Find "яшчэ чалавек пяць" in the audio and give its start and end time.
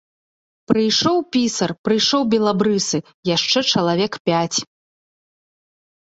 3.35-4.57